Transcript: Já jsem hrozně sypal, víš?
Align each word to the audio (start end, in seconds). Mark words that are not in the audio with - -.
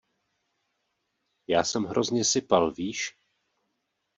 Já 1.47 1.63
jsem 1.63 1.83
hrozně 1.83 2.25
sypal, 2.25 2.71
víš? 2.73 3.17